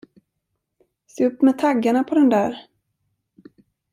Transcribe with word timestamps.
Se 1.07 1.25
upp 1.27 1.41
med 1.41 1.57
taggarna 1.59 2.03
på 2.03 2.15
den 2.15 2.29
där! 2.29 2.57